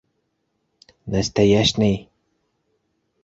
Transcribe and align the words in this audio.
Нәстәйәшней! 1.15 1.99